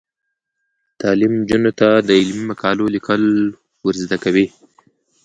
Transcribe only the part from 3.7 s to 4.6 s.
ور زده کوي.